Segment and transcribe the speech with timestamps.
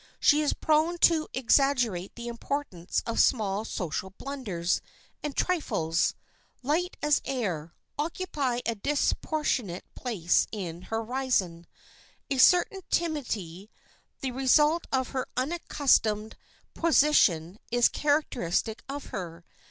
[0.19, 4.81] She is prone to exaggerate the importance of small social blunders,
[5.21, 6.15] and trifles,
[6.63, 11.67] light as air, occupy a disproportionate place in her horizon.
[12.31, 13.69] A certain timidity,
[14.21, 16.35] the result of her unaccustomed
[16.73, 19.45] position, is characteristic of her.